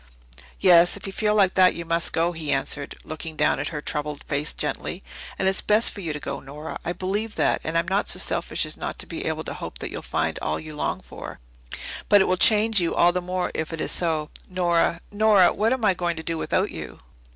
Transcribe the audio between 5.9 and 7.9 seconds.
for you to go, Nora. I believe that, and I'm